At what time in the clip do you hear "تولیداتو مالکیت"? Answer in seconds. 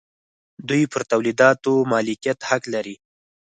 1.11-2.39